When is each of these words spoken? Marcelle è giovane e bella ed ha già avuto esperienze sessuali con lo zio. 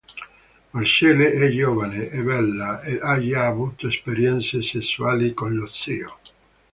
Marcelle 0.71 1.31
è 1.33 1.49
giovane 1.51 2.09
e 2.09 2.21
bella 2.23 2.81
ed 2.81 3.01
ha 3.03 3.19
già 3.19 3.45
avuto 3.45 3.85
esperienze 3.85 4.63
sessuali 4.63 5.31
con 5.35 5.53
lo 5.53 5.67
zio. 5.67 6.17